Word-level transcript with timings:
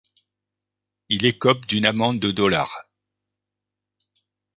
Il 1.09 1.25
écope 1.27 1.67
d'une 1.67 1.85
amende 1.85 2.19
de 2.19 2.31
dollars. 2.31 2.89